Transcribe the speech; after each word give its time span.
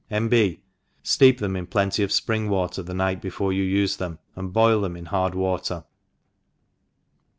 —N. 0.09 0.27
^. 0.29 0.59
Steep 1.03 1.37
them 1.37 1.55
in 1.55 1.67
plenty 1.67 2.01
of 2.01 2.09
fpring 2.09 2.49
Witer 2.49 2.81
the 2.83 2.95
night 2.95 3.21
before 3.21 3.51
y6il 3.51 3.73
ufe 3.83 3.97
tnemi 3.99 4.17
aUd 4.35 4.51
boil 4.51 4.81
them 4.81 4.97
in 4.97 5.05
hard 5.05 5.33
watef 5.35 5.83